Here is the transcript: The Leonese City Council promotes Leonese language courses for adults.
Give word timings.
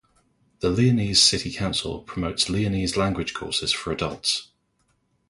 The 0.61 0.71
Leonese 0.71 1.21
City 1.21 1.53
Council 1.53 2.01
promotes 2.01 2.49
Leonese 2.49 2.97
language 2.97 3.35
courses 3.35 3.71
for 3.71 3.91
adults. 3.93 4.47